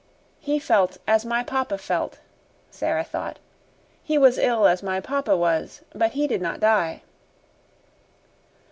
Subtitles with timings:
[0.39, 2.17] "He felt as my papa felt,"
[2.71, 3.37] Sara thought.
[4.01, 7.03] "He was ill as my papa was; but he did not die."